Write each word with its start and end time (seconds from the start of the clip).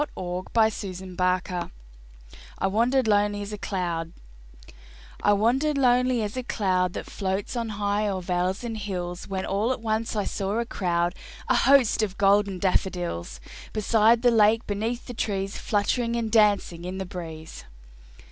Wallace 0.15 0.45
Rice 0.55 0.83
[1859 0.83 1.69
"I 2.57 2.65
WANDERED 2.65 3.07
LONELY 3.07 3.43
AS 3.43 3.53
A 3.53 3.57
CLOUD" 3.59 4.13
I 5.21 5.31
wandered 5.31 5.77
lonely 5.77 6.23
as 6.23 6.35
a 6.35 6.41
cloud 6.41 6.93
That 6.93 7.05
floats 7.05 7.55
on 7.55 7.69
high 7.77 8.07
o'er 8.07 8.19
vales 8.19 8.63
and 8.63 8.79
hills, 8.79 9.27
When 9.27 9.45
all 9.45 9.71
at 9.71 9.79
once 9.79 10.15
I 10.15 10.23
saw 10.23 10.57
a 10.57 10.65
crowd, 10.65 11.13
A 11.49 11.55
host, 11.55 12.01
of 12.01 12.17
golden 12.17 12.57
daffodils; 12.57 13.39
Beside 13.73 14.23
the 14.23 14.31
lake, 14.31 14.65
beneath 14.65 15.05
the 15.05 15.13
trees, 15.13 15.59
Fluttering 15.59 16.15
and 16.15 16.31
dancing 16.31 16.83
in 16.83 16.97
the 16.97 17.05
breeze. 17.05 17.65